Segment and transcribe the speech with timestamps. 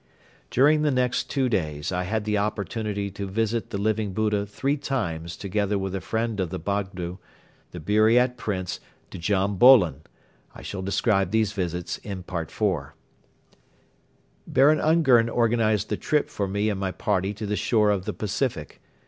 [0.49, 4.75] During the next two days I had the opportunity to visit the Living Buddha three
[4.75, 7.19] times together with a friend of the Bogdo,
[7.69, 8.79] the Buriat Prince
[9.11, 10.01] Djam Bolon.
[10.55, 12.93] I shall describe these visits in Part IV.
[14.47, 18.13] Baron Ungern organized the trip for me and my party to the shore of the
[18.13, 18.81] Pacific.